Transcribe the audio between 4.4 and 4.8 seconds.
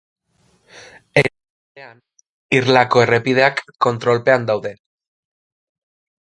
daude.